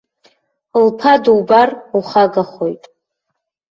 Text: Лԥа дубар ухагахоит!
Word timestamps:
Лԥа 0.85 1.13
дубар 1.23 1.69
ухагахоит! 1.97 2.83